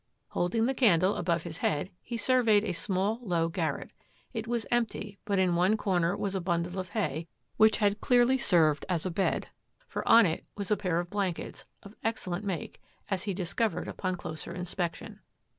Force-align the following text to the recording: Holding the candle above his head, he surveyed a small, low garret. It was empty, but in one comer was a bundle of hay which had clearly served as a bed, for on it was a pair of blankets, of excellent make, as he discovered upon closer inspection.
Holding 0.29 0.65
the 0.65 0.73
candle 0.73 1.15
above 1.15 1.43
his 1.43 1.59
head, 1.59 1.91
he 2.01 2.17
surveyed 2.17 2.63
a 2.63 2.71
small, 2.71 3.19
low 3.21 3.49
garret. 3.49 3.91
It 4.33 4.47
was 4.47 4.65
empty, 4.71 5.19
but 5.25 5.37
in 5.37 5.53
one 5.53 5.77
comer 5.77 6.17
was 6.17 6.33
a 6.33 6.41
bundle 6.41 6.79
of 6.79 6.89
hay 6.89 7.27
which 7.57 7.77
had 7.77 8.01
clearly 8.01 8.39
served 8.39 8.83
as 8.89 9.05
a 9.05 9.11
bed, 9.11 9.49
for 9.87 10.01
on 10.07 10.25
it 10.25 10.43
was 10.57 10.71
a 10.71 10.75
pair 10.75 10.99
of 10.99 11.11
blankets, 11.11 11.65
of 11.83 11.93
excellent 12.03 12.43
make, 12.43 12.81
as 13.11 13.25
he 13.25 13.33
discovered 13.35 13.87
upon 13.87 14.15
closer 14.15 14.51
inspection. 14.55 15.19